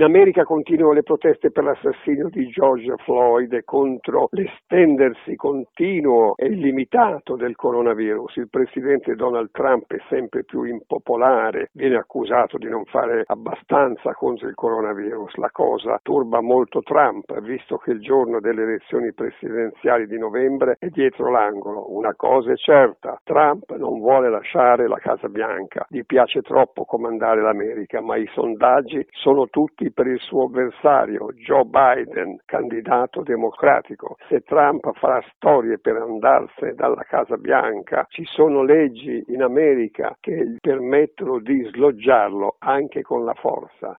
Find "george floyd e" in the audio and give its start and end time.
2.46-3.64